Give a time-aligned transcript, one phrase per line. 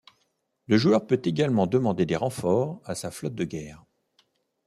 [0.65, 3.83] Le joueur peut également demander des renforts à sa flotte de guerre.